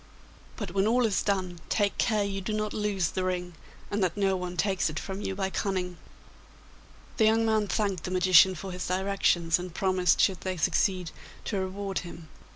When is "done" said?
1.21-1.59